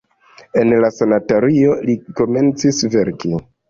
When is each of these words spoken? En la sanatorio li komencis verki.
En 0.61 0.71
la 0.85 0.89
sanatorio 1.01 1.79
li 1.91 1.99
komencis 2.23 2.85
verki. 2.99 3.39